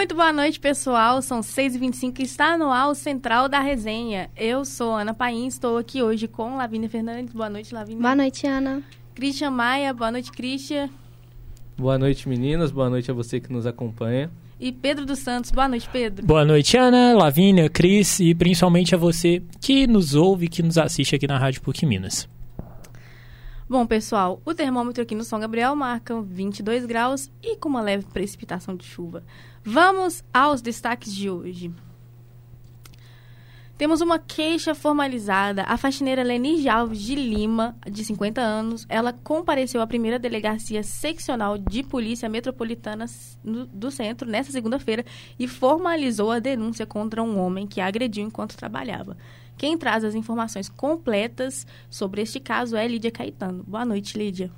[0.00, 1.20] Muito boa noite, pessoal.
[1.20, 4.30] São 6h25 e está no ar o Central da Resenha.
[4.34, 7.34] Eu sou Ana Paim, estou aqui hoje com Lavínia Fernandes.
[7.34, 8.00] Boa noite, Lavínia.
[8.00, 8.82] Boa noite, Ana.
[9.14, 9.92] Christian Maia.
[9.92, 10.88] Boa noite, Christian.
[11.76, 12.70] Boa noite, meninas.
[12.70, 14.30] Boa noite a você que nos acompanha.
[14.58, 15.50] E Pedro dos Santos.
[15.50, 16.24] Boa noite, Pedro.
[16.24, 21.14] Boa noite, Ana, Lavínia, Cris e principalmente a você que nos ouve, que nos assiste
[21.14, 22.26] aqui na Rádio PUC Minas.
[23.70, 28.04] Bom, pessoal, o termômetro aqui no São Gabriel marca 22 graus e com uma leve
[28.04, 29.22] precipitação de chuva.
[29.62, 31.72] Vamos aos destaques de hoje.
[33.78, 35.62] Temos uma queixa formalizada.
[35.62, 41.56] A faxineira Lenir Alves de Lima, de 50 anos, ela compareceu à primeira delegacia seccional
[41.56, 43.06] de polícia metropolitana
[43.44, 45.04] do centro nesta segunda-feira
[45.38, 49.16] e formalizou a denúncia contra um homem que a agrediu enquanto trabalhava.
[49.60, 53.62] Quem traz as informações completas sobre este caso é Lídia Caetano.
[53.68, 54.50] Boa noite, Lídia.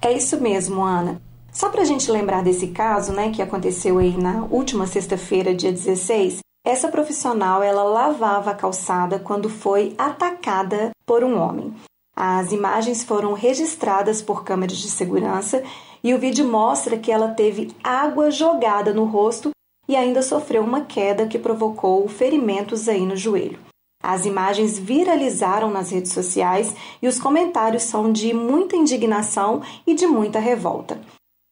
[0.00, 1.20] É isso mesmo, Ana.
[1.50, 5.72] Só para a gente lembrar desse caso, né, que aconteceu aí na última sexta-feira, dia
[5.72, 11.74] 16, essa profissional ela lavava a calçada quando foi atacada por um homem.
[12.14, 15.60] As imagens foram registradas por câmeras de segurança
[16.04, 19.50] e o vídeo mostra que ela teve água jogada no rosto
[19.88, 23.65] e ainda sofreu uma queda que provocou ferimentos aí no joelho.
[24.08, 30.06] As imagens viralizaram nas redes sociais e os comentários são de muita indignação e de
[30.06, 31.00] muita revolta.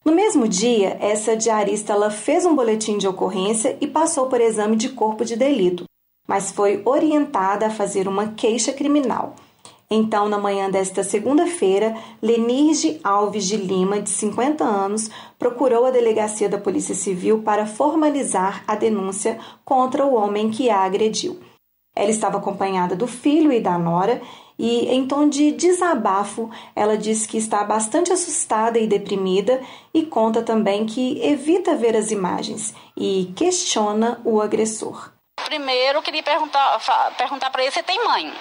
[0.04, 4.76] No mesmo dia, essa diarista ela fez um boletim de ocorrência e passou por exame
[4.76, 5.82] de corpo de delito,
[6.28, 9.34] mas foi orientada a fazer uma queixa criminal.
[9.90, 15.10] Então, na manhã desta segunda-feira, Lenirge Alves de Lima, de 50 anos,
[15.40, 20.78] procurou a delegacia da Polícia Civil para formalizar a denúncia contra o homem que a
[20.78, 21.40] agrediu.
[21.94, 24.20] Ela estava acompanhada do filho e da nora
[24.58, 29.60] e, em tom de desabafo, ela diz que está bastante assustada e deprimida
[29.92, 35.12] e conta também que evita ver as imagens e questiona o agressor.
[35.44, 36.80] Primeiro, eu queria perguntar,
[37.16, 38.32] perguntar para ele se tem mãe.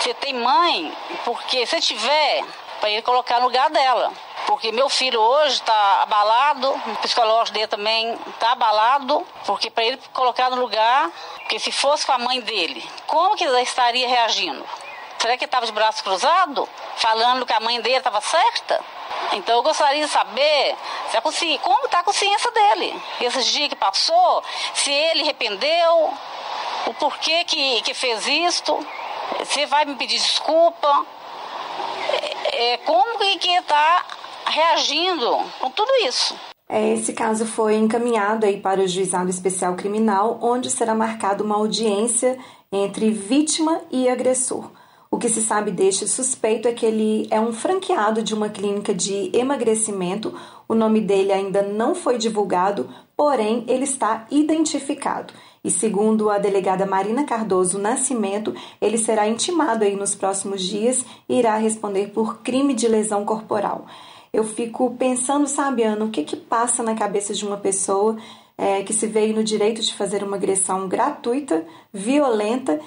[0.00, 0.92] Se tem mãe,
[1.24, 2.44] porque se tiver,
[2.84, 4.12] para ele colocar no lugar dela.
[4.46, 9.98] Porque meu filho hoje está abalado, o psicológico dele também está abalado, porque para ele
[10.12, 14.62] colocar no lugar, porque se fosse com a mãe dele, como que ele estaria reagindo?
[15.18, 18.78] Será que ele estava de braço cruzado, falando que a mãe dele estava certa?
[19.32, 20.76] Então eu gostaria de saber
[21.32, 23.02] se como está a consciência dele.
[23.18, 26.12] Esses dias que passou, se ele arrependeu,
[26.84, 28.86] o porquê que, que fez isto,
[29.46, 31.06] se vai me pedir desculpa,
[32.54, 34.04] é, como que está
[34.46, 36.34] reagindo com tudo isso.
[36.68, 41.56] É, esse caso foi encaminhado aí para o Juizado Especial Criminal, onde será marcada uma
[41.56, 42.38] audiência
[42.72, 44.70] entre vítima e agressor.
[45.10, 48.92] O que se sabe deste suspeito é que ele é um franqueado de uma clínica
[48.92, 50.36] de emagrecimento.
[50.66, 55.32] O nome dele ainda não foi divulgado, porém ele está identificado.
[55.64, 61.38] E segundo a delegada Marina Cardoso Nascimento, ele será intimado aí nos próximos dias e
[61.38, 63.86] irá responder por crime de lesão corporal
[64.34, 68.16] eu fico pensando, sabe, Ana, o que que passa na cabeça de uma pessoa
[68.58, 72.80] é, que se veio no direito de fazer uma agressão gratuita, violenta,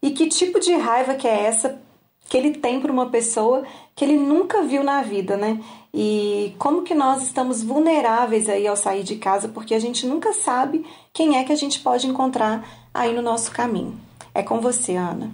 [0.00, 1.80] e que tipo de raiva que é essa
[2.28, 3.64] que ele tem para uma pessoa
[3.96, 5.60] que ele nunca viu na vida, né?
[5.92, 10.32] E como que nós estamos vulneráveis aí ao sair de casa, porque a gente nunca
[10.32, 14.00] sabe quem é que a gente pode encontrar aí no nosso caminho.
[14.34, 15.30] É com você, Ana.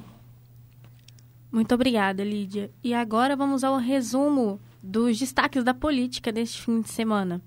[1.53, 2.71] Muito obrigada, Lídia.
[2.83, 7.41] E agora vamos ao resumo dos destaques da política deste fim de semana.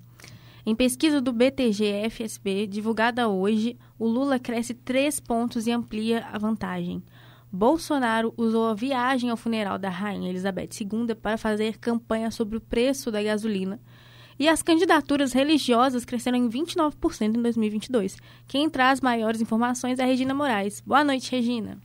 [0.66, 7.04] Em pesquisa do BTG-FSB, divulgada hoje, o Lula cresce três pontos e amplia a vantagem.
[7.52, 12.62] Bolsonaro usou a viagem ao funeral da Rainha Elizabeth II para fazer campanha sobre o
[12.62, 13.80] preço da gasolina.
[14.40, 18.16] E as candidaturas religiosas cresceram em 29% em 2022.
[18.48, 20.82] Quem traz maiores informações é a Regina Moraes.
[20.86, 21.78] Boa noite, Regina.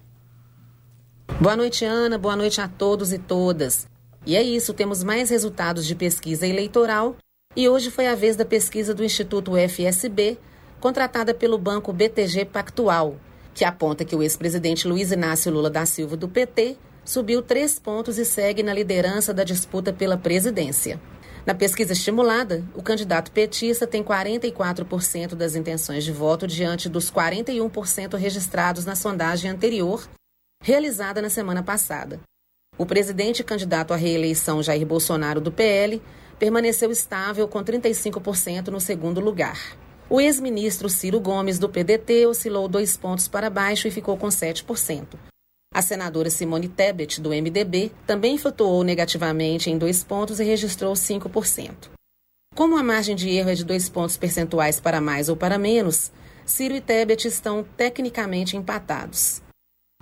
[1.41, 2.16] Boa noite, Ana.
[2.16, 3.89] Boa noite a todos e todas.
[4.24, 7.16] E é isso, temos mais resultados de pesquisa eleitoral
[7.56, 10.39] e hoje foi a vez da pesquisa do Instituto FSB,
[10.80, 13.16] contratada pelo banco BTG Pactual,
[13.53, 18.16] que aponta que o ex-presidente Luiz Inácio Lula da Silva do PT subiu três pontos
[18.16, 21.01] e segue na liderança da disputa pela presidência.
[21.46, 28.16] Na pesquisa estimulada, o candidato petista tem 44% das intenções de voto diante dos 41%
[28.16, 30.08] registrados na sondagem anterior,
[30.62, 32.18] realizada na semana passada.
[32.78, 36.02] O presidente candidato à reeleição Jair Bolsonaro do PL
[36.38, 39.76] permaneceu estável com 35% no segundo lugar.
[40.08, 45.34] O ex-ministro Ciro Gomes do PDT oscilou dois pontos para baixo e ficou com 7%.
[45.74, 51.91] A senadora Simone Tebet, do MDB, também flutuou negativamente em dois pontos e registrou 5%.
[52.54, 56.12] Como a margem de erro é de dois pontos percentuais para mais ou para menos,
[56.47, 59.42] Ciro e Tebet estão tecnicamente empatados.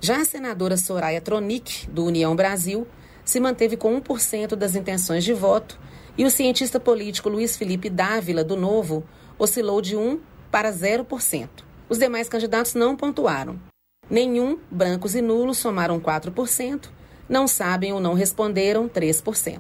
[0.03, 2.87] Já a senadora Soraya Tronic, do União Brasil,
[3.25, 5.81] se manteve com 1% das intenções de voto
[6.19, 9.05] e o cientista político Luiz Felipe Dávila, do Novo,
[9.39, 10.21] oscilou de 1%
[10.51, 11.49] para 0%.
[11.89, 13.72] Os demais candidatos não pontuaram.
[14.13, 16.91] Nenhum, brancos e nulos, somaram 4%,
[17.27, 19.59] não sabem ou não responderam 3%.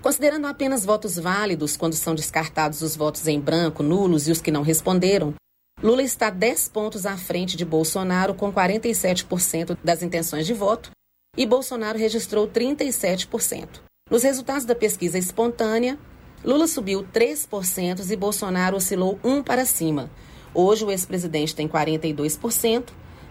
[0.00, 4.50] Considerando apenas votos válidos quando são descartados os votos em branco, nulos e os que
[4.50, 5.34] não responderam,
[5.82, 10.90] Lula está 10 pontos à frente de Bolsonaro, com 47% das intenções de voto,
[11.36, 13.82] e Bolsonaro registrou 37%.
[14.10, 15.98] Nos resultados da pesquisa espontânea,
[16.42, 20.10] Lula subiu 3% e Bolsonaro oscilou 1 para cima.
[20.54, 22.84] Hoje o ex-presidente tem 42%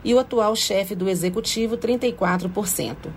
[0.05, 3.11] e o atual chefe do executivo 34%.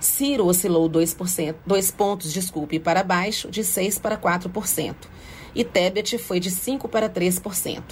[0.00, 4.96] Ciro oscilou 2%, 2 pontos, desculpe, para baixo, de 6 para 4%,
[5.54, 7.82] e Tebet foi de 5 para 3%.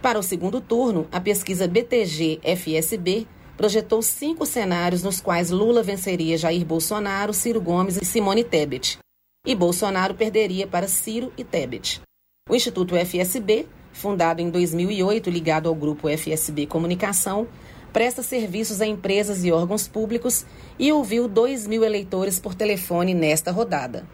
[0.00, 3.26] Para o segundo turno, a pesquisa BTG-FSB
[3.56, 8.98] projetou cinco cenários nos quais Lula venceria Jair Bolsonaro, Ciro Gomes e Simone Tebet,
[9.44, 12.00] e Bolsonaro perderia para Ciro e Tebet.
[12.48, 13.66] O Instituto FSB,
[13.98, 17.48] fundado em 2008 ligado ao grupo FSB Comunicação,
[17.92, 20.46] presta serviços a empresas e órgãos públicos
[20.78, 24.06] e ouviu 2 mil eleitores por telefone nesta rodada.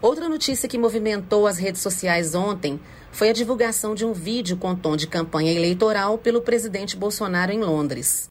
[0.00, 2.80] Outra notícia que movimentou as redes sociais ontem
[3.12, 7.60] foi a divulgação de um vídeo com tom de campanha eleitoral pelo presidente Bolsonaro em
[7.60, 8.26] Londres.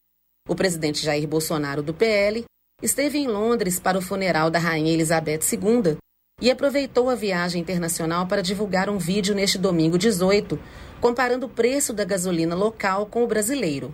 [0.50, 2.44] O presidente Jair Bolsonaro, do PL,
[2.82, 5.98] esteve em Londres para o funeral da Rainha Elizabeth II
[6.42, 10.60] e aproveitou a viagem internacional para divulgar um vídeo neste domingo 18,
[11.00, 13.94] comparando o preço da gasolina local com o brasileiro.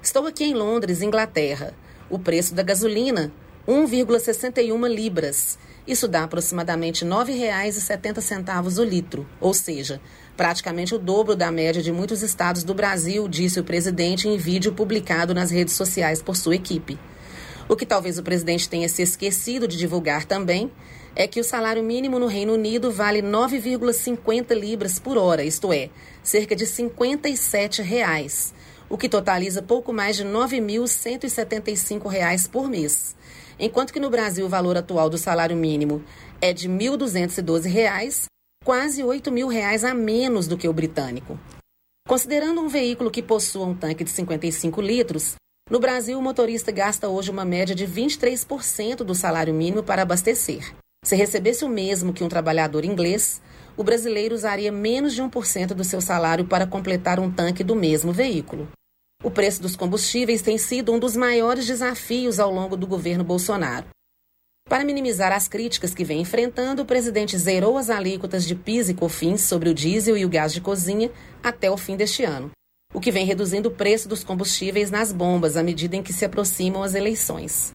[0.00, 1.74] Estou aqui em Londres, Inglaterra.
[2.08, 3.32] O preço da gasolina,
[3.66, 10.00] 1,61 libras, isso dá aproximadamente R$ 9,70 o litro, ou seja,
[10.36, 14.72] praticamente o dobro da média de muitos estados do Brasil, disse o presidente em vídeo
[14.72, 16.98] publicado nas redes sociais por sua equipe.
[17.68, 20.70] O que talvez o presidente tenha se esquecido de divulgar também
[21.14, 25.90] é que o salário mínimo no Reino Unido vale 9,50 libras por hora, isto é,
[26.22, 28.52] cerca de 57 reais,
[28.88, 33.14] o que totaliza pouco mais de R$ 9.175 por mês
[33.62, 36.02] enquanto que no Brasil o valor atual do salário mínimo
[36.40, 38.24] é de R$ 1.212,
[38.64, 41.38] quase R$ 8.000 a menos do que o britânico.
[42.08, 45.36] Considerando um veículo que possua um tanque de 55 litros,
[45.70, 50.74] no Brasil o motorista gasta hoje uma média de 23% do salário mínimo para abastecer.
[51.04, 53.42] Se recebesse o mesmo que um trabalhador inglês,
[53.76, 58.12] o brasileiro usaria menos de 1% do seu salário para completar um tanque do mesmo
[58.12, 58.68] veículo.
[59.22, 63.86] O preço dos combustíveis tem sido um dos maiores desafios ao longo do governo Bolsonaro.
[64.68, 68.94] Para minimizar as críticas que vem enfrentando, o presidente zerou as alíquotas de PIS e
[68.94, 71.10] COFINS sobre o diesel e o gás de cozinha
[71.42, 72.50] até o fim deste ano,
[72.94, 76.24] o que vem reduzindo o preço dos combustíveis nas bombas à medida em que se
[76.24, 77.72] aproximam as eleições.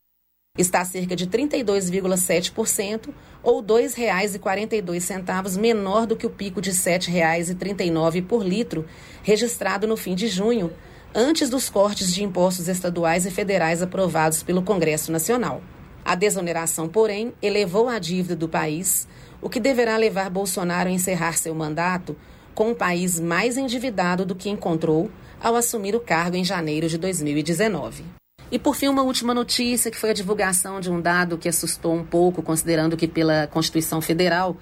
[0.57, 3.09] Está a cerca de 32,7%
[3.44, 8.86] ou R$ 2,42 menor do que o pico de R$ 7,39 por litro
[9.21, 10.71] registrado no fim de junho,
[11.13, 15.62] antes dos cortes de impostos estaduais e federais aprovados pelo Congresso Nacional.
[16.04, 19.07] A desoneração, porém, elevou a dívida do país,
[19.42, 22.16] o que deverá levar Bolsonaro a encerrar seu mandato
[22.56, 26.97] com um país mais endividado do que encontrou ao assumir o cargo em janeiro de
[26.97, 28.04] 2019.
[28.49, 31.94] E por fim, uma última notícia, que foi a divulgação de um dado que assustou
[31.94, 34.57] um pouco, considerando que pela Constituição Federal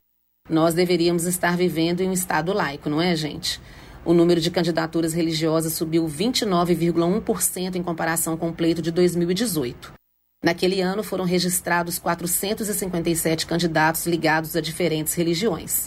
[0.49, 3.61] nós deveríamos estar vivendo em um Estado laico, não é, gente?
[4.03, 9.93] O número de candidaturas religiosas subiu 29,1% em comparação com o pleito de 2018.
[10.43, 15.85] Naquele ano foram registrados 457 candidatos ligados a diferentes religiões.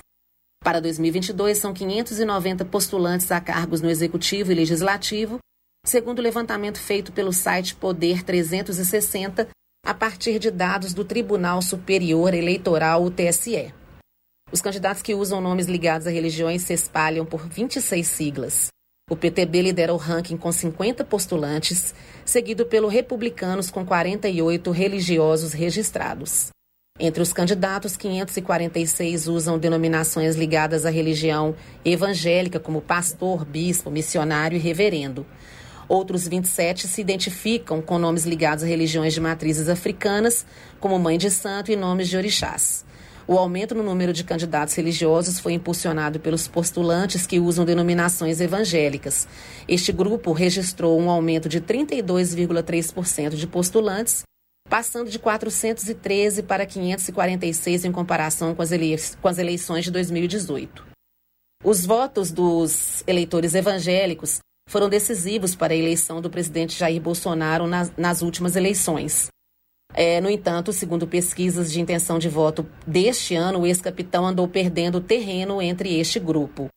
[0.64, 5.38] Para 2022, são 590 postulantes a cargos no Executivo e Legislativo,
[5.88, 9.48] segundo o levantamento feito pelo site Poder 360,
[9.86, 13.72] a partir de dados do Tribunal Superior Eleitoral, o TSE.
[14.52, 18.68] Os candidatos que usam nomes ligados a religiões se espalham por 26 siglas.
[19.10, 26.50] O PTB lidera o ranking com 50 postulantes, seguido pelo Republicanos com 48 religiosos registrados.
[27.00, 34.58] Entre os candidatos, 546 usam denominações ligadas à religião evangélica, como pastor, bispo, missionário e
[34.60, 35.24] reverendo.
[35.88, 40.44] Outros 27 se identificam com nomes ligados a religiões de matrizes africanas,
[40.78, 42.84] como Mãe de Santo e nomes de orixás.
[43.26, 49.26] O aumento no número de candidatos religiosos foi impulsionado pelos postulantes que usam denominações evangélicas.
[49.66, 54.22] Este grupo registrou um aumento de 32,3% de postulantes
[54.68, 58.70] passando de 413 para 546 em comparação com as,
[59.20, 60.86] com as eleições de 2018.
[61.64, 64.38] Os votos dos eleitores evangélicos
[64.68, 69.28] foram decisivos para a eleição do presidente Jair Bolsonaro nas, nas últimas eleições.
[69.94, 75.00] É, no entanto, segundo pesquisas de intenção de voto deste ano, o ex-capitão andou perdendo
[75.00, 76.68] terreno entre este grupo.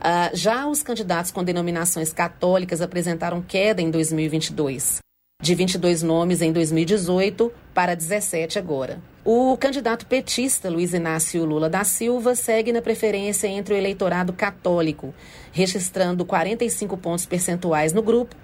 [0.00, 4.98] Ah, já os candidatos com denominações católicas apresentaram queda em 2022,
[5.46, 9.00] de 22 nomes em 2018 para 17 agora.
[9.24, 15.14] O candidato petista Luiz Inácio Lula da Silva segue na preferência entre o eleitorado católico,
[15.52, 18.34] registrando 45 pontos percentuais no grupo,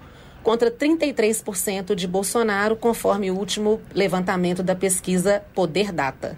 [0.41, 6.37] contra 33% de Bolsonaro, conforme o último levantamento da pesquisa Poder Data.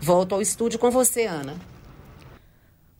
[0.00, 1.54] Volto ao estúdio com você, Ana.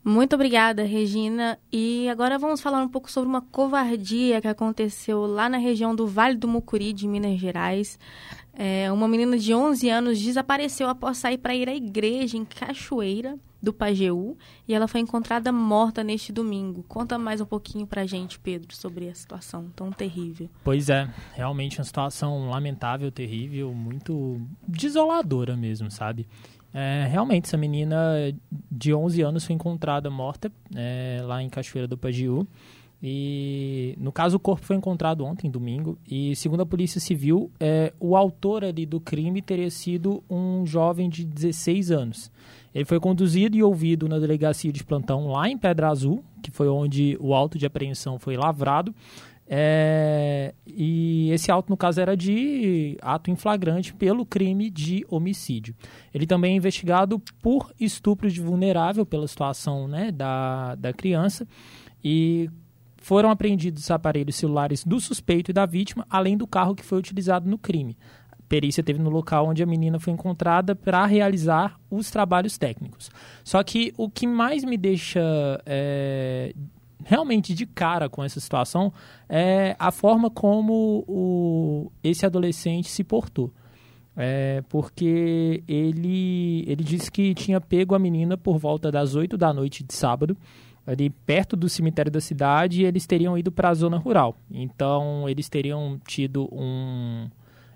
[0.05, 1.59] Muito obrigada, Regina.
[1.73, 6.07] E agora vamos falar um pouco sobre uma covardia que aconteceu lá na região do
[6.07, 7.99] Vale do Mucuri, de Minas Gerais.
[8.53, 13.39] É, uma menina de 11 anos desapareceu após sair para ir à igreja em Cachoeira
[13.65, 14.37] do Pajeú
[14.69, 16.85] e ela foi encontrada morta neste domingo.
[16.87, 20.51] Conta mais um pouquinho para a gente, Pedro, sobre a situação tão terrível.
[20.63, 26.29] Pois é, realmente uma situação lamentável, terrível, muito desoladora mesmo, sabe?
[26.75, 28.35] É, realmente, essa menina
[28.69, 32.45] de 11 anos foi encontrada morta é, lá em Cachoeira do Pajeú.
[33.07, 37.93] E, no caso, o corpo foi encontrado ontem, domingo, e segundo a Polícia Civil, é,
[38.00, 42.33] o autor ali do crime teria sido um jovem de 16 anos.
[42.75, 46.66] Ele foi conduzido e ouvido na delegacia de plantão lá em Pedra Azul, que foi
[46.66, 48.95] onde o auto de apreensão foi lavrado.
[49.47, 55.75] É, e esse auto, no caso, era de ato em flagrante pelo crime de homicídio.
[56.13, 61.47] Ele também é investigado por estupro de vulnerável pela situação né, da, da criança.
[62.03, 62.51] E
[62.97, 67.49] foram apreendidos aparelhos celulares do suspeito e da vítima, além do carro que foi utilizado
[67.49, 67.99] no crime.
[68.33, 73.11] A perícia teve no local onde a menina foi encontrada para realizar os trabalhos técnicos.
[73.43, 75.21] Só que o que mais me deixa
[75.67, 76.55] é,
[77.05, 78.93] realmente de cara com essa situação
[79.29, 83.53] é a forma como o, esse adolescente se portou.
[84.17, 89.53] É, porque ele, ele disse que tinha pego a menina por volta das 8 da
[89.53, 90.37] noite de sábado
[90.87, 94.37] ali perto do cemitério da cidade e eles teriam ido para a zona rural.
[94.51, 97.27] Então, eles teriam tido um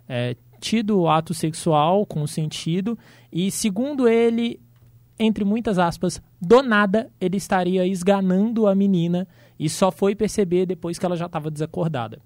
[0.09, 2.99] é, tido ato sexual com sentido
[3.33, 4.61] e, segundo ele,
[5.19, 9.27] entre muitas aspas, do nada ele estaria esganando a menina
[9.59, 12.19] e só foi perceber depois que ela já estava desacordada.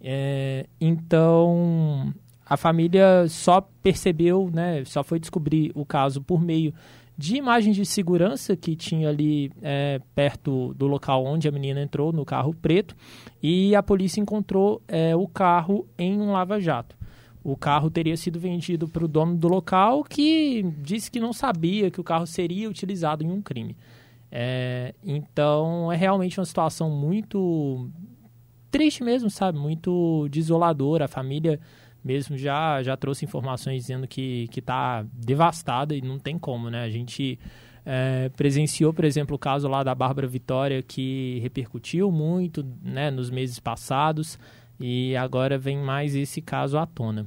[0.00, 2.12] É, então,
[2.44, 6.72] a família só percebeu, né, só foi descobrir o caso por meio
[7.18, 12.12] de imagens de segurança que tinha ali é, perto do local onde a menina entrou,
[12.12, 12.94] no carro preto,
[13.42, 16.94] e a polícia encontrou é, o carro em um lava-jato.
[17.48, 21.92] O carro teria sido vendido para o dono do local, que disse que não sabia
[21.92, 23.76] que o carro seria utilizado em um crime.
[24.32, 27.88] É, então é realmente uma situação muito
[28.68, 29.60] triste mesmo, sabe?
[29.60, 31.04] Muito desoladora.
[31.04, 31.60] A família
[32.02, 36.82] mesmo já, já trouxe informações dizendo que está devastada e não tem como, né?
[36.82, 37.38] A gente
[37.84, 43.30] é, presenciou, por exemplo, o caso lá da Bárbara Vitória, que repercutiu muito né, nos
[43.30, 44.36] meses passados,
[44.78, 47.26] e agora vem mais esse caso à tona.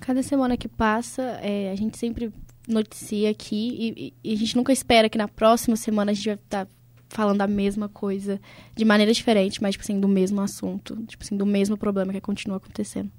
[0.00, 2.32] Cada semana que passa, é, a gente sempre
[2.68, 6.34] noticia aqui, e, e, a gente nunca espera que na próxima semana a gente vai
[6.34, 6.70] estar tá
[7.08, 8.40] falando a mesma coisa,
[8.74, 12.20] de maneira diferente, mas, tipo assim, do mesmo assunto, tipo assim, do mesmo problema que
[12.20, 13.10] continua acontecendo.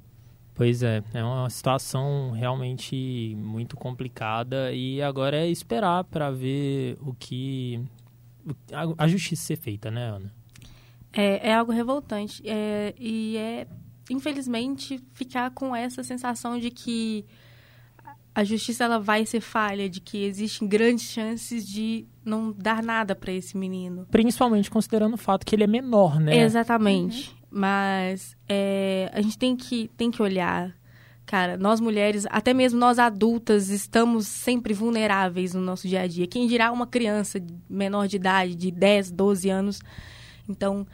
[0.55, 7.13] Pois é, é uma situação realmente muito complicada e agora é esperar para ver o
[7.13, 7.81] que
[8.71, 10.31] a, a, justiça ser feita, né, Ana?
[11.13, 13.67] É, é algo revoltante é, e é
[14.09, 17.25] infelizmente ficar com essa sensação de que
[18.35, 23.15] a justiça ela vai ser falha, de que existem grandes chances de não dar nada
[23.15, 24.07] para esse menino.
[24.09, 26.39] Principalmente considerando o fato que ele é menor, né?
[26.39, 27.29] Exatamente.
[27.29, 27.35] Uhum.
[27.51, 30.75] Mas é, a gente tem que, tem que olhar.
[31.27, 36.25] Cara, nós mulheres, até mesmo nós adultas, estamos sempre vulneráveis no nosso dia a dia.
[36.25, 37.39] Quem dirá uma criança
[37.69, 39.79] menor de idade, de 10, 12 anos.
[40.49, 40.87] Então,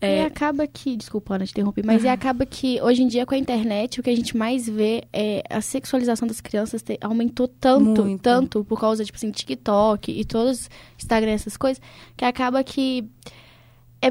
[0.00, 0.22] é...
[0.22, 2.08] E acaba que, desculpa, Ana, te interromper, mas uhum.
[2.08, 5.04] e acaba que hoje em dia com a internet o que a gente mais vê
[5.12, 8.22] é a sexualização das crianças te, aumentou tanto, Muito.
[8.22, 11.80] tanto por causa, tipo assim, TikTok e todos Instagram, essas coisas,
[12.16, 13.08] que acaba que
[14.00, 14.08] é,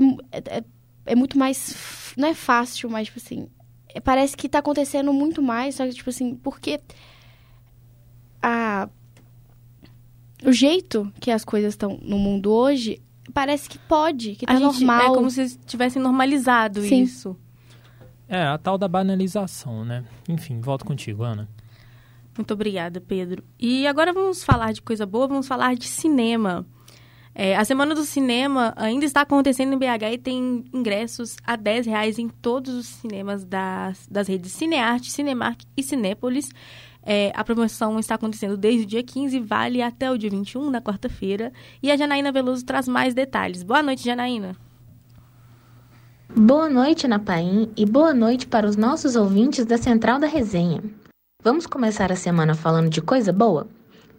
[0.58, 0.64] é,
[1.06, 2.14] é muito mais.
[2.18, 3.48] Não é fácil, mas, tipo assim.
[3.94, 6.80] É, parece que tá acontecendo muito mais, só que, tipo assim, porque.
[8.42, 8.90] A.
[10.44, 13.02] O jeito que as coisas estão no mundo hoje
[13.34, 15.02] parece que pode, que tá a normal.
[15.02, 17.04] é como se tivessem normalizado Sim.
[17.04, 17.38] isso.
[18.28, 20.04] É, a tal da banalização, né?
[20.28, 21.48] Enfim, volto contigo, Ana.
[22.38, 23.44] Muito obrigada, Pedro.
[23.60, 26.66] E agora vamos falar de coisa boa, vamos falar de cinema.
[27.38, 31.86] É, a Semana do Cinema ainda está acontecendo em BH e tem ingressos a 10
[31.86, 36.50] reais em todos os cinemas das, das redes Cinearte, Cinemark e Cinépolis.
[37.06, 40.82] É, a promoção está acontecendo desde o dia 15 vale até o dia 21, na
[40.82, 41.54] quarta-feira.
[41.84, 43.62] E a Janaína Veloso traz mais detalhes.
[43.62, 44.56] Boa noite, Janaína.
[46.36, 50.84] Boa noite, Ana Paim, e boa noite para os nossos ouvintes da Central da Resenha.
[51.44, 53.68] Vamos começar a semana falando de coisa boa?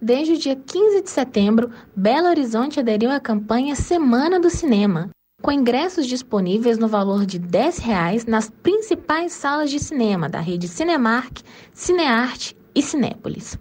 [0.00, 5.10] Desde o dia 15 de setembro, Belo Horizonte aderiu à campanha Semana do Cinema,
[5.42, 10.68] com ingressos disponíveis no valor de R$ 10 nas principais salas de cinema da rede
[10.68, 11.42] Cinemark,
[11.74, 13.58] Cinearte e Cinépolis.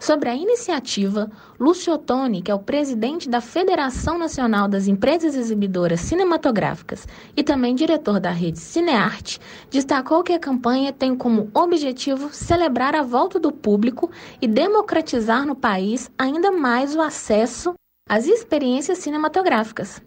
[0.00, 6.00] Sobre a iniciativa, Lúcio Ottoni, que é o presidente da Federação Nacional das Empresas Exibidoras
[6.00, 7.06] Cinematográficas
[7.36, 13.02] e também diretor da rede Cinearte, destacou que a campanha tem como objetivo celebrar a
[13.02, 14.10] volta do público
[14.42, 17.72] e democratizar no país ainda mais o acesso
[18.08, 20.02] às experiências cinematográficas.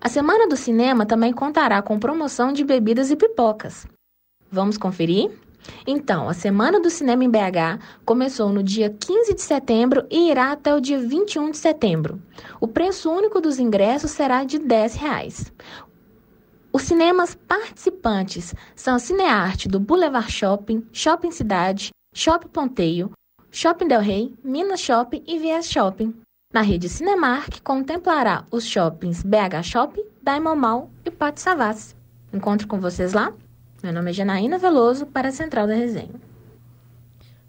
[0.00, 3.86] A Semana do Cinema também contará com promoção de bebidas e pipocas.
[4.50, 5.30] Vamos conferir?
[5.86, 10.52] Então, a Semana do Cinema em BH começou no dia 15 de setembro e irá
[10.52, 12.20] até o dia 21 de setembro.
[12.60, 15.52] O preço único dos ingressos será de 10 reais.
[16.72, 23.10] Os cinemas participantes são a Cinearte do Boulevard Shopping, Shopping Cidade, Shopping Ponteio,
[23.50, 26.14] Shopping Del Rey, Minas Shopping e Vias Shopping.
[26.52, 31.94] Na rede Cinemark, contemplará os shoppings BH Shopping, Diamond Mall e Pátio Savassi.
[32.32, 33.32] Encontro com vocês lá?
[33.82, 36.20] Meu nome é Janaína Veloso para a Central da Resenha.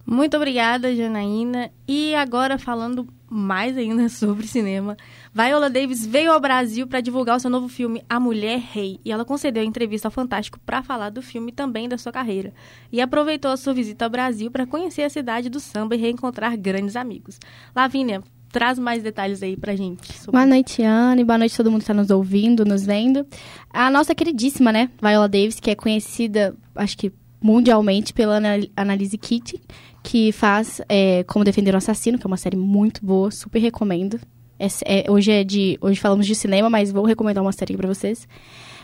[0.05, 1.71] Muito obrigada, Janaína.
[1.87, 4.97] E agora falando mais ainda sobre cinema,
[5.33, 9.11] Viola Davis veio ao Brasil para divulgar o seu novo filme A Mulher Rei e
[9.11, 12.53] ela concedeu a entrevista ao Fantástico para falar do filme e também da sua carreira.
[12.91, 16.57] E aproveitou a sua visita ao Brasil para conhecer a cidade do samba e reencontrar
[16.57, 17.39] grandes amigos.
[17.75, 18.21] Lavínia,
[18.51, 20.13] traz mais detalhes aí pra gente.
[20.13, 20.31] Sobre...
[20.31, 23.25] Boa noite, Ana, boa noite a todo mundo que está nos ouvindo, nos vendo.
[23.69, 28.39] A nossa queridíssima, né, Viola Davis, que é conhecida, acho que mundialmente, pela
[28.75, 29.59] Analise Kitty,
[30.03, 34.19] que faz é, Como Defender o Assassino, que é uma série muito boa, super recomendo.
[34.59, 35.77] É, é, hoje é de.
[35.81, 38.27] Hoje falamos de cinema, mas vou recomendar uma série para vocês.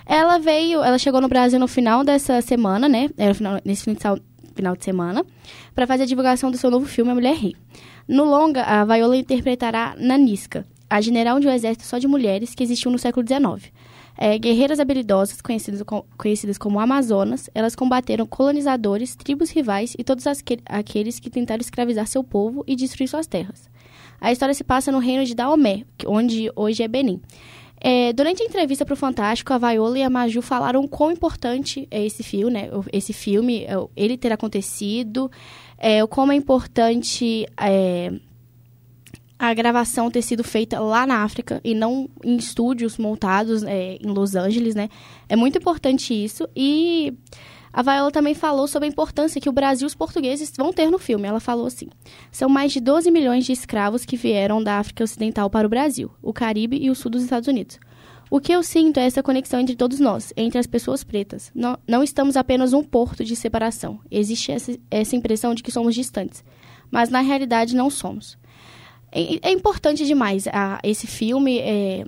[0.06, 3.10] Ela veio, ela chegou no Brasil no final dessa semana, né?
[3.16, 3.84] Era final, nesse
[4.56, 5.24] final de semana,
[5.76, 7.56] para fazer a divulgação do seu novo filme, A Mulher Rei.
[8.08, 12.64] No longa, a Viola interpretará Nanisca, a general de um exército só de mulheres que
[12.64, 13.70] existiu no século XIX.
[14.18, 15.84] É, guerreiras habilidosas, conhecidas,
[16.18, 20.26] conhecidas como Amazonas, elas combateram colonizadores, tribos rivais e todos
[20.66, 23.70] aqueles que tentaram escravizar seu povo e destruir suas terras.
[24.22, 27.22] A história se passa no reino de Daomé, onde hoje é Benin.
[27.80, 31.88] É, durante a entrevista para o Fantástico, a Viola e a Maju falaram quão importante
[31.92, 32.70] é esse filme, né?
[32.92, 35.30] Esse filme, é, ele ter acontecido,
[35.78, 38.12] é, como é importante é,
[39.38, 44.08] a gravação ter sido feita lá na África e não em estúdios montados é, em
[44.08, 44.90] Los Angeles, né?
[45.30, 47.14] É muito importante isso e
[47.78, 50.90] a Viola também falou sobre a importância que o Brasil e os portugueses vão ter
[50.90, 51.28] no filme.
[51.28, 51.90] Ela falou assim:
[52.32, 56.10] são mais de 12 milhões de escravos que vieram da África Ocidental para o Brasil,
[56.20, 57.80] o Caribe e o sul dos Estados Unidos.
[58.32, 61.52] O que eu sinto é essa conexão entre todos nós, entre as pessoas pretas.
[61.54, 64.00] Não, não estamos apenas um porto de separação.
[64.10, 66.44] Existe essa, essa impressão de que somos distantes.
[66.90, 68.40] Mas na realidade não somos.
[69.12, 71.60] É, é importante demais a, esse filme.
[71.60, 72.06] É,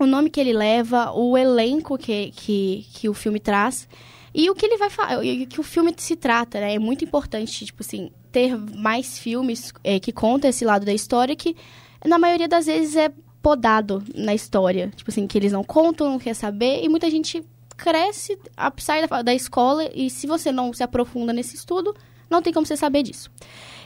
[0.00, 3.86] o nome que ele leva, o elenco que, que, que o filme traz.
[4.34, 6.74] E o que ele vai falar, que o filme se trata, né?
[6.74, 11.34] É muito importante, tipo assim, ter mais filmes é, que contam esse lado da história
[11.34, 11.56] que,
[12.04, 13.10] na maioria das vezes, é
[13.42, 14.92] podado na história.
[14.94, 17.44] Tipo assim, que eles não contam, não quer saber, e muita gente
[17.76, 18.38] cresce,
[18.78, 21.94] sai da, da escola, e se você não se aprofunda nesse estudo,
[22.28, 23.30] não tem como você saber disso.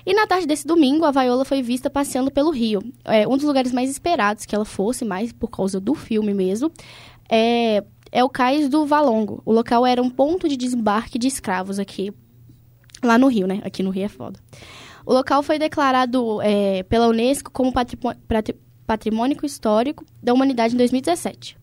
[0.05, 2.83] E na tarde desse domingo, a Viola foi vista passeando pelo Rio.
[3.05, 6.73] É um dos lugares mais esperados que ela fosse, mais por causa do filme mesmo.
[7.31, 9.43] É, é o cais do Valongo.
[9.45, 12.13] O local era um ponto de desembarque de escravos aqui,
[13.03, 13.63] lá no Rio, né?
[13.65, 14.39] Aqui no Rio é foda.
[15.05, 17.73] O local foi declarado é, pela Unesco como
[18.87, 21.57] patrimônio histórico da humanidade em 2017.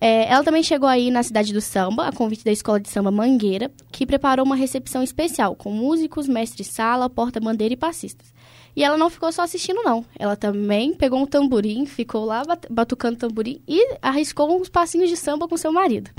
[0.00, 3.10] É, ela também chegou aí na cidade do samba, a convite da escola de samba
[3.10, 8.32] Mangueira, que preparou uma recepção especial com músicos, mestre-sala, porta-bandeira e passistas.
[8.74, 10.04] E ela não ficou só assistindo, não.
[10.18, 15.48] Ela também pegou um tamborim, ficou lá batucando tamborim e arriscou uns passinhos de samba
[15.48, 16.10] com seu marido.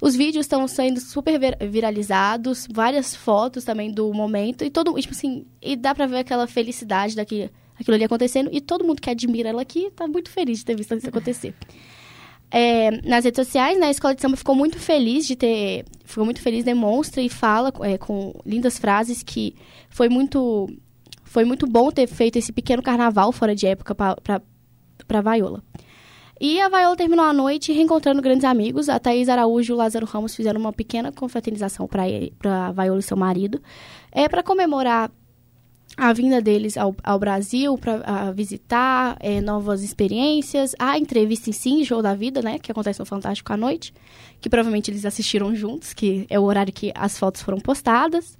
[0.00, 1.38] Os vídeos estão sendo super
[1.68, 6.46] viralizados, várias fotos também do momento e todo, tipo assim, e dá pra ver aquela
[6.46, 10.60] felicidade daquilo aquilo ali acontecendo e todo mundo que admira ela aqui tá muito feliz
[10.60, 11.54] de ter visto isso acontecer.
[12.50, 16.24] É, nas redes sociais, né, a escola de samba ficou muito feliz de ter, ficou
[16.24, 19.54] muito feliz, demonstra e fala é, com lindas frases que
[19.90, 20.68] foi muito
[21.26, 25.62] foi muito bom ter feito esse pequeno carnaval fora de época para Vaiola.
[26.40, 28.88] E a Vaiola terminou a noite reencontrando grandes amigos.
[28.88, 33.16] A Thaís Araújo e o Lázaro Ramos fizeram uma pequena confraternização para Vaiola e seu
[33.16, 33.60] marido.
[34.12, 35.10] É para comemorar
[35.96, 41.84] a vinda deles ao, ao Brasil para visitar é, novas experiências, a entrevista em si,
[41.86, 43.94] show da vida, né, que acontece no Fantástico à noite,
[44.38, 48.36] que provavelmente eles assistiram juntos, que é o horário que as fotos foram postadas.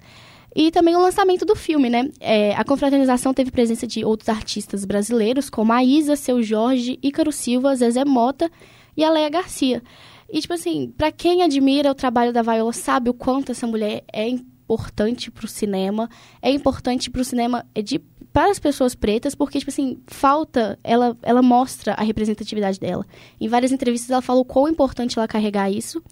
[0.59, 2.09] E também o lançamento do filme, né?
[2.19, 7.31] É, a confraternização teve presença de outros artistas brasileiros, como a Isa, Seu Jorge, Ícaro
[7.31, 8.49] Silva, Zezé Mota
[8.97, 9.83] e a Leia Garcia.
[10.27, 14.03] E, tipo assim, para quem admira o trabalho da Viola, sabe o quanto essa mulher
[14.11, 16.09] é importante para o cinema,
[16.41, 17.99] é importante para o cinema é de
[18.33, 23.05] para as pessoas pretas, porque, tipo assim, falta, ela, ela mostra a representatividade dela.
[23.39, 26.03] Em várias entrevistas ela fala o quão importante ela carregar isso.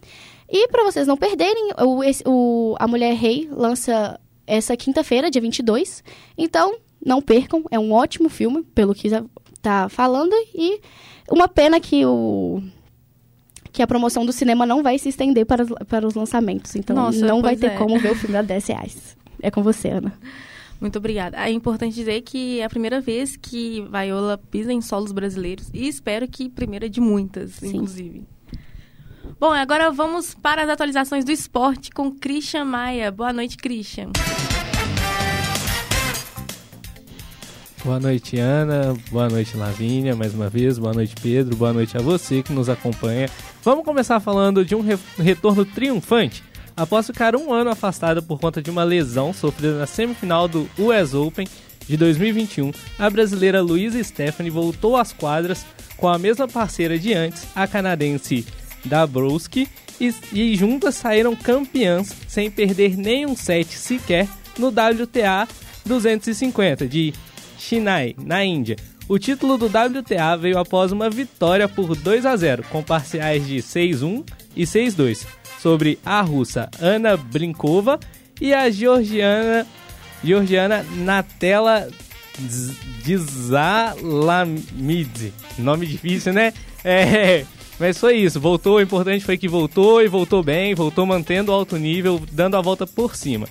[0.47, 6.03] E para vocês não perderem, o, o, a Mulher Rei lança essa quinta-feira, dia 22.
[6.38, 9.10] Então, não percam, é um ótimo filme, pelo que
[9.62, 10.34] tá falando.
[10.53, 10.79] E
[11.29, 12.62] uma pena que o
[13.71, 16.75] que a promoção do cinema não vai se estender para, para os lançamentos.
[16.77, 17.77] Então, Nossa, não vai ter é.
[17.77, 19.17] como ver o filme a 10 reais.
[19.41, 20.13] É com você, Ana.
[20.79, 21.38] Muito obrigada.
[21.38, 25.88] É importante dizer que é a primeira vez que Viola pisa em solos brasileiros e
[25.89, 27.67] espero que primeira de muitas, Sim.
[27.67, 28.23] inclusive.
[29.39, 33.11] Bom, agora vamos para as atualizações do esporte com Christian Maia.
[33.11, 34.11] Boa noite, Christian.
[37.83, 38.95] Boa noite, Ana.
[39.11, 40.79] Boa noite, Lavínia, mais uma vez.
[40.79, 41.55] Boa noite, Pedro.
[41.55, 43.29] Boa noite a você que nos acompanha.
[43.63, 46.43] Vamos começar falando de um re retorno triunfante.
[46.75, 51.13] Após ficar um ano afastada por conta de uma lesão sofrida na semifinal do US
[51.13, 51.47] Open
[51.88, 57.45] de 2021, a brasileira Luísa Stephanie voltou às quadras com a mesma parceira de antes,
[57.55, 58.45] a canadense
[58.85, 59.67] Dabrowski,
[59.99, 65.47] e, e juntas saíram campeãs sem perder nenhum set sequer no WTA
[65.85, 67.13] 250 de
[67.57, 68.75] Chennai, na Índia.
[69.07, 73.57] O título do WTA veio após uma vitória por 2 a 0, com parciais de
[73.57, 75.27] 6-1 e 6-2,
[75.59, 77.99] sobre a russa Ana Brinkova
[78.41, 79.65] e a georgiana,
[80.23, 81.87] georgiana Natela
[83.03, 85.33] Dzalamidze.
[85.57, 86.51] Nome difícil, né?
[86.83, 87.45] É,
[87.79, 91.55] mas foi isso, voltou, o importante foi que voltou e voltou bem, voltou mantendo o
[91.55, 93.47] alto nível, dando a volta por cima.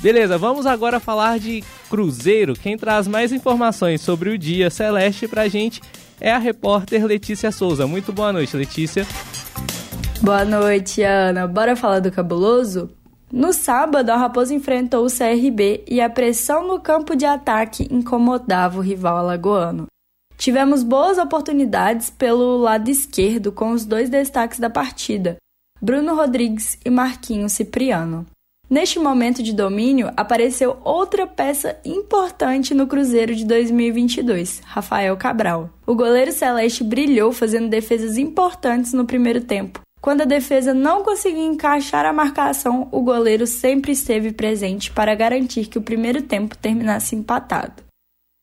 [0.00, 2.54] Beleza, vamos agora falar de Cruzeiro.
[2.54, 5.80] Quem traz mais informações sobre o dia celeste pra gente
[6.20, 7.86] é a repórter Letícia Souza.
[7.86, 9.06] Muito boa noite, Letícia.
[10.20, 11.46] Boa noite, Ana.
[11.46, 12.90] Bora falar do cabuloso?
[13.32, 18.78] No sábado, a Raposa enfrentou o CRB e a pressão no campo de ataque incomodava
[18.78, 19.86] o rival alagoano.
[20.36, 25.36] Tivemos boas oportunidades pelo lado esquerdo com os dois destaques da partida,
[25.80, 28.26] Bruno Rodrigues e Marquinhos Cipriano.
[28.68, 35.70] Neste momento de domínio, apareceu outra peça importante no Cruzeiro de 2022, Rafael Cabral.
[35.86, 39.80] O goleiro celeste brilhou fazendo defesas importantes no primeiro tempo.
[40.00, 45.66] Quando a defesa não conseguiu encaixar a marcação, o goleiro sempre esteve presente para garantir
[45.66, 47.85] que o primeiro tempo terminasse empatado.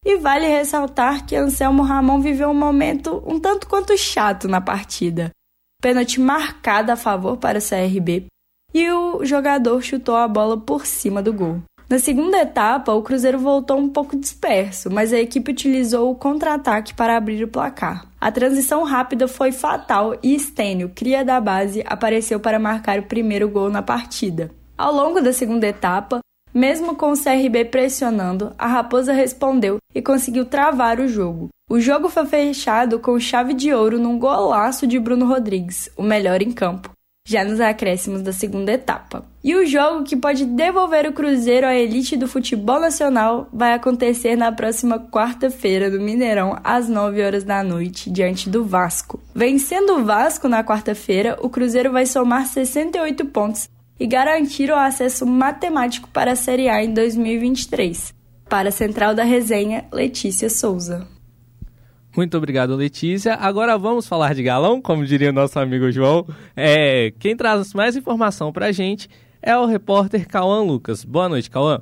[0.06, 5.32] E vale ressaltar que Anselmo Ramon viveu um momento um tanto quanto chato na partida.
[5.82, 8.28] Pênalti marcado a favor para o CRB,
[8.74, 11.62] e o jogador chutou a bola por cima do gol.
[11.90, 16.94] Na segunda etapa, o Cruzeiro voltou um pouco disperso, mas a equipe utilizou o contra-ataque
[16.94, 18.08] para abrir o placar.
[18.20, 23.48] A transição rápida foi fatal e Stênio, cria da base, apareceu para marcar o primeiro
[23.48, 24.50] gol na partida.
[24.78, 26.20] Ao longo da segunda etapa,
[26.54, 31.50] mesmo com o CRB pressionando, a Raposa respondeu e conseguiu travar o jogo.
[31.70, 36.42] O jogo foi fechado com chave de ouro num golaço de Bruno Rodrigues, o melhor
[36.42, 36.94] em campo
[37.26, 39.26] já nos acréscimos da segunda etapa.
[39.44, 44.36] E o jogo que pode devolver o Cruzeiro à elite do futebol nacional vai acontecer
[44.36, 49.22] na próxima quarta-feira no Mineirão, às 9 horas da noite, diante do Vasco.
[49.34, 55.26] Vencendo o Vasco na quarta-feira, o Cruzeiro vai somar 68 pontos e garantir o acesso
[55.26, 58.14] matemático para a Série A em 2023.
[58.50, 61.08] Para a Central da Resenha, Letícia Souza.
[62.16, 63.34] Muito obrigado, Letícia.
[63.34, 66.28] Agora vamos falar de galão, como diria nosso amigo João.
[66.56, 69.10] É, quem traz mais informação para a gente
[69.42, 71.04] é o repórter Cauã Lucas.
[71.04, 71.82] Boa noite, Cauã.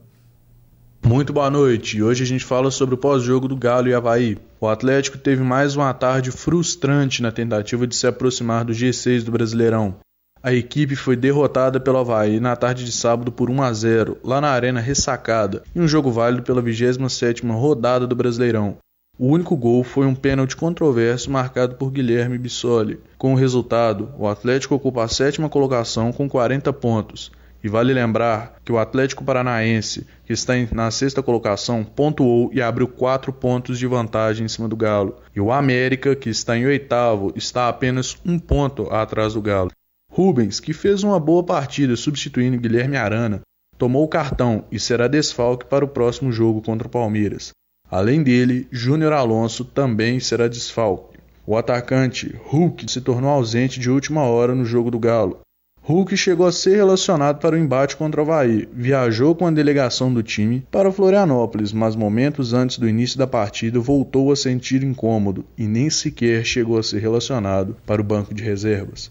[1.05, 2.01] Muito boa noite.
[2.01, 4.37] Hoje a gente fala sobre o pós-jogo do Galo e Havaí.
[4.59, 9.31] O Atlético teve mais uma tarde frustrante na tentativa de se aproximar do G6 do
[9.31, 9.95] Brasileirão.
[10.43, 14.41] A equipe foi derrotada pelo Havaí na tarde de sábado por 1 a 0, lá
[14.41, 18.77] na Arena Ressacada, em um jogo válido pela 27ª rodada do Brasileirão.
[19.19, 22.99] O único gol foi um pênalti controverso marcado por Guilherme Bissoli.
[23.19, 27.31] Com o resultado, o Atlético ocupa a sétima colocação com 40 pontos,
[27.63, 32.87] E vale lembrar que o Atlético Paranaense, que está na sexta colocação, pontuou e abriu
[32.87, 35.17] quatro pontos de vantagem em cima do Galo.
[35.35, 39.69] E o América, que está em oitavo, está apenas um ponto atrás do Galo.
[40.13, 43.39] Rubens, que fez uma boa partida substituindo Guilherme Arana,
[43.77, 47.51] tomou o cartão e será desfalque para o próximo jogo contra o Palmeiras.
[47.89, 51.17] Além dele, Júnior Alonso também será desfalque.
[51.47, 55.39] O atacante Hulk se tornou ausente de última hora no jogo do Galo.
[55.81, 60.13] Hulk chegou a ser relacionado para o embate contra o Havaí, viajou com a delegação
[60.13, 65.45] do time para Florianópolis, mas momentos antes do início da partida voltou a sentir incômodo
[65.57, 69.09] e nem sequer chegou a ser relacionado para o banco de reservas.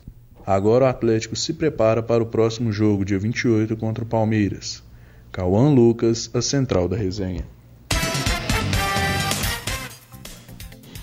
[0.51, 4.83] Agora o Atlético se prepara para o próximo jogo, dia 28, contra o Palmeiras.
[5.31, 7.45] Cauã Lucas, a central da resenha.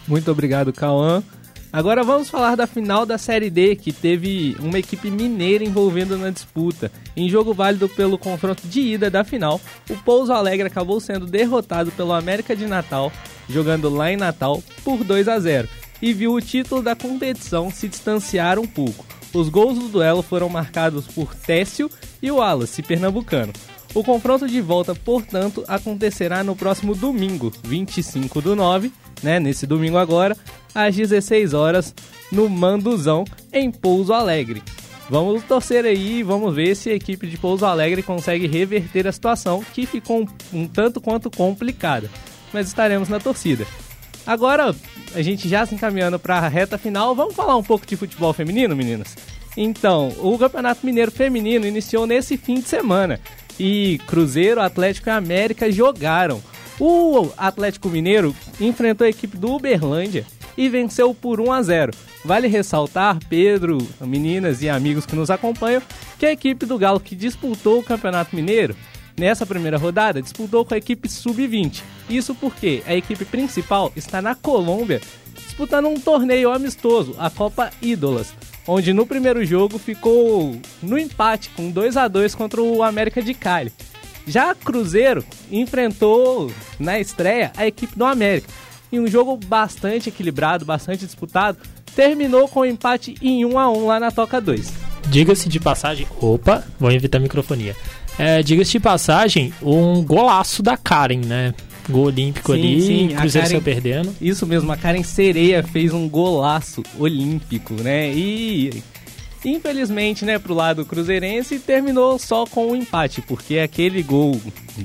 [0.05, 1.23] Muito obrigado, Cauã.
[1.71, 6.29] Agora vamos falar da final da Série D, que teve uma equipe mineira envolvendo na
[6.29, 6.91] disputa.
[7.15, 11.89] Em jogo válido pelo confronto de ida da final, o Pouso Alegre acabou sendo derrotado
[11.93, 13.13] pelo América de Natal,
[13.47, 15.69] jogando lá em Natal, por 2 a 0
[16.01, 19.16] e viu o título da competição se distanciar um pouco.
[19.38, 21.91] Os gols do duelo foram marcados por Técio
[22.23, 23.54] e Wallace, pernambucano.
[23.93, 29.95] O confronto de volta, portanto, acontecerá no próximo domingo, 25 do 9, né, nesse domingo
[29.95, 30.36] agora,
[30.73, 31.93] às 16 horas,
[32.32, 34.63] no Manduzão, em Pouso Alegre.
[35.08, 39.63] Vamos torcer aí, vamos ver se a equipe de Pouso Alegre consegue reverter a situação,
[39.71, 42.10] que ficou um, um tanto quanto complicada.
[42.52, 43.67] Mas estaremos na torcida.
[44.27, 44.75] Agora,
[45.15, 48.33] a gente já se encaminhando para a reta final, vamos falar um pouco de futebol
[48.33, 49.15] feminino, meninas?
[49.55, 53.21] Então, o Campeonato Mineiro Feminino iniciou nesse fim de semana
[53.57, 56.43] e Cruzeiro, Atlético e América jogaram.
[56.77, 60.25] O Atlético Mineiro enfrentou a equipe do Uberlândia
[60.57, 61.93] e venceu por 1 a 0.
[62.25, 65.81] Vale ressaltar, Pedro, meninas e amigos que nos acompanham,
[66.19, 68.75] que a equipe do Galo que disputou o Campeonato Mineiro
[69.17, 71.82] nessa primeira rodada disputou com a equipe sub-20.
[72.10, 75.01] Isso porque a equipe principal está na Colômbia
[75.34, 78.34] disputando um torneio amistoso, a Copa Ídolas,
[78.67, 83.34] onde no primeiro jogo ficou no empate com 2 a 2 contra o América de
[83.34, 83.73] Cali.
[84.27, 88.49] Já Cruzeiro enfrentou na estreia a equipe do América.
[88.91, 91.58] Em um jogo bastante equilibrado, bastante disputado,
[91.95, 94.71] terminou com um empate em 1 a 1 lá na Toca 2.
[95.10, 97.75] Diga-se de passagem, opa, vou evitar a microfonia.
[98.17, 101.53] É, Diga-se de passagem, um golaço da Karen, né?
[101.89, 104.13] Gol olímpico sim, ali, sim, Cruzeiro saiu perdendo.
[104.19, 108.12] Isso mesmo, a Karen Sereia fez um golaço olímpico, né?
[108.12, 108.84] E
[109.45, 114.41] infelizmente, né, pro lado cruzeirense, terminou só com um empate, porque aquele gol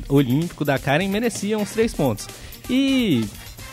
[0.08, 2.28] olímpico da Karen merecia uns três pontos.
[2.70, 3.24] E,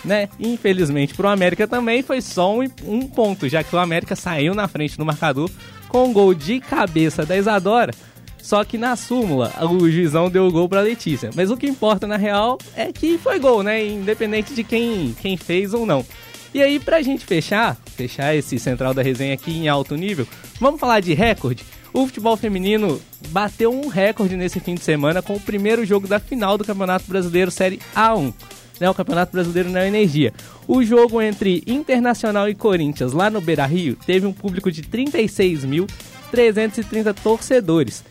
[0.03, 4.55] né, infelizmente pro América também foi só um, um ponto, já que o América saiu
[4.55, 5.49] na frente no marcador
[5.87, 7.93] com um gol de cabeça da Isadora
[8.41, 11.29] só que na súmula, o juizão deu o gol pra Letícia.
[11.35, 13.85] Mas o que importa na real é que foi gol, né?
[13.85, 16.05] Independente de quem, quem fez ou não.
[16.53, 20.27] E aí, pra gente fechar, fechar esse central da resenha aqui em alto nível,
[20.59, 21.63] vamos falar de recorde?
[21.93, 22.99] O futebol feminino
[23.29, 27.05] bateu um recorde nesse fim de semana com o primeiro jogo da final do Campeonato
[27.07, 28.33] Brasileiro Série A1.
[28.79, 30.33] Né, o Campeonato Brasileiro na Energia.
[30.65, 37.13] O jogo entre Internacional e Corinthians lá no Beira Rio teve um público de 36.330
[37.21, 38.05] torcedores.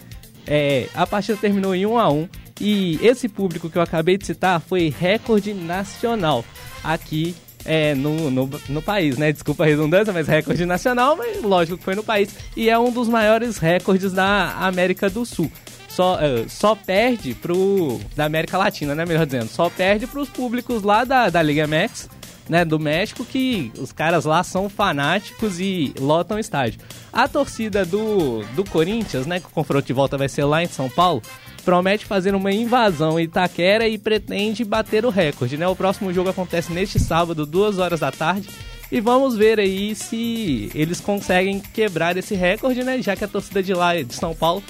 [0.51, 4.25] É, a partida terminou em 1 a 1 e esse público que eu acabei de
[4.25, 6.43] citar foi recorde nacional
[6.83, 9.31] aqui é, no, no, no, país, né?
[9.31, 12.35] Desculpa a redundância, mas recorde nacional, mas lógico que foi no país.
[12.57, 15.53] E é um dos maiores recordes da América do Sul.
[15.87, 18.01] Só, uh, só perde pro.
[18.17, 19.05] da América Latina, né?
[19.05, 19.49] Melhor dizendo.
[19.49, 22.09] Só perde pros públicos lá da, da Liga Max
[22.49, 26.81] né, do México, que os caras lá são fanáticos e lotam estádio.
[27.13, 30.69] A torcida do, do Corinthians, né, que o confronto de volta vai ser lá em
[30.69, 31.23] São Paulo,
[31.65, 35.69] promete fazer uma invasão em Itaquera e pretende bater o recorde, né?
[35.69, 38.49] O próximo jogo acontece neste sábado, duas horas da tarde.
[38.91, 43.03] E vamos ver aí se eles conseguem quebrar esse recorde, né?
[43.03, 44.63] Já que a torcida de lá de São Paulo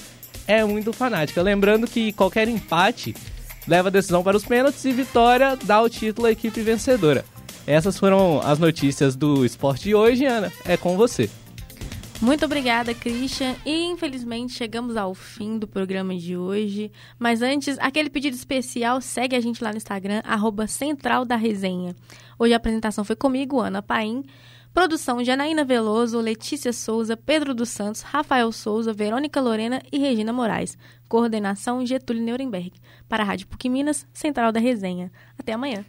[0.45, 1.41] é muito fanática.
[1.41, 3.15] Lembrando que qualquer empate
[3.65, 7.23] leva a decisão para os pênaltis e vitória dá o título à equipe vencedora.
[7.67, 10.51] Essas foram as notícias do esporte de hoje, Ana.
[10.65, 11.29] É com você.
[12.21, 13.55] Muito obrigada, Christian.
[13.65, 16.91] E infelizmente chegamos ao fim do programa de hoje.
[17.17, 21.95] Mas antes, aquele pedido especial, segue a gente lá no Instagram, arroba Central da Resenha.
[22.37, 24.25] Hoje a apresentação foi comigo, Ana Paim.
[24.73, 30.77] Produção Janaína Veloso, Letícia Souza, Pedro dos Santos, Rafael Souza, Verônica Lorena e Regina Moraes.
[31.07, 32.73] Coordenação Getúlio Nuremberg.
[33.07, 35.09] Para a Rádio PUC Minas, Central da Resenha.
[35.37, 35.85] Até amanhã.